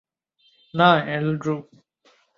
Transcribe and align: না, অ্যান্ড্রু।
না, 0.73 0.89
অ্যান্ড্রু। 1.05 1.55